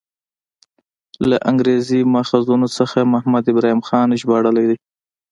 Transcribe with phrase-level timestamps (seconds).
[1.29, 4.77] له انګریزي ماخذونو څخه محمد ابراهیم خان ژباړلی دی.